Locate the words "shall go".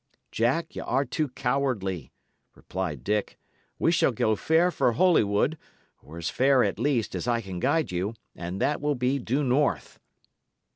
3.91-4.35